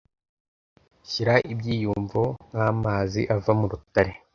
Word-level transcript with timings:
Shyira 1.09 1.35
ibyiyumvo 1.53 2.21
nkamazi 2.49 3.21
ava 3.35 3.51
murutare 3.59 4.13